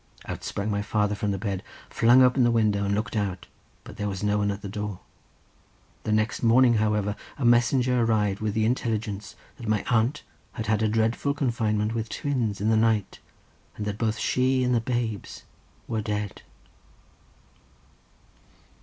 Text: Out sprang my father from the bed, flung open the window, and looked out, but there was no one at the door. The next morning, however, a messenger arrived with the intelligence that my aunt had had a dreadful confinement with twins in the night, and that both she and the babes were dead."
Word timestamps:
Out 0.25 0.43
sprang 0.43 0.71
my 0.71 0.81
father 0.81 1.13
from 1.13 1.29
the 1.29 1.37
bed, 1.37 1.61
flung 1.87 2.23
open 2.23 2.41
the 2.41 2.49
window, 2.49 2.85
and 2.85 2.95
looked 2.95 3.15
out, 3.15 3.45
but 3.83 3.97
there 3.97 4.09
was 4.09 4.23
no 4.23 4.39
one 4.39 4.49
at 4.49 4.63
the 4.63 4.67
door. 4.67 5.01
The 6.05 6.11
next 6.11 6.41
morning, 6.41 6.73
however, 6.77 7.15
a 7.37 7.45
messenger 7.45 8.01
arrived 8.01 8.39
with 8.39 8.55
the 8.55 8.65
intelligence 8.65 9.35
that 9.57 9.67
my 9.67 9.83
aunt 9.91 10.23
had 10.53 10.65
had 10.65 10.81
a 10.81 10.87
dreadful 10.87 11.35
confinement 11.35 11.93
with 11.93 12.09
twins 12.09 12.59
in 12.59 12.69
the 12.71 12.75
night, 12.77 13.19
and 13.77 13.85
that 13.85 13.99
both 13.99 14.17
she 14.17 14.63
and 14.63 14.73
the 14.73 14.81
babes 14.81 15.43
were 15.87 16.01
dead." 16.01 16.41